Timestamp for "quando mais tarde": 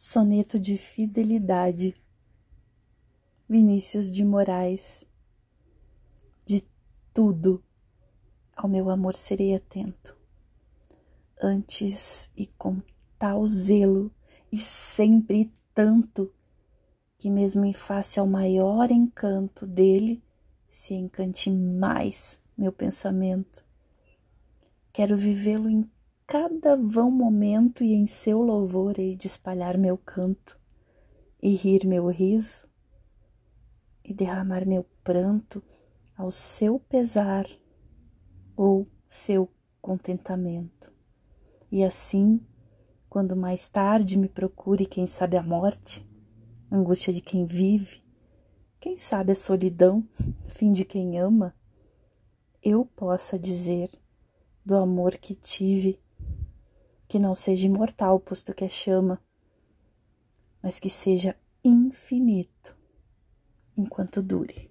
43.08-44.18